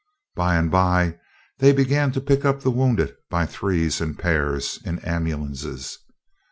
[0.33, 1.19] By and by,
[1.59, 5.99] they began to pick up the wounded by threes and pairs, in ambulances.